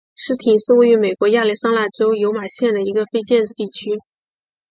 [0.15, 3.99] 斯廷是位于美国亚利桑那州尤马县的一个非建制地区。